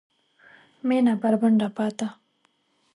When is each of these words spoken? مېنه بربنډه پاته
مېنه 0.87 1.13
بربنډه 1.21 1.67
پاته 1.77 2.07